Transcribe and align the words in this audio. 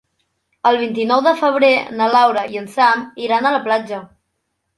El 0.69 0.77
vint-i-nou 0.83 1.21
de 1.27 1.33
febrer 1.41 1.69
na 1.99 2.07
Laura 2.15 2.47
i 2.55 2.59
en 2.63 2.67
Sam 2.77 3.05
iran 3.27 3.47
a 3.47 3.53
la 3.59 3.61
platja. 3.71 4.03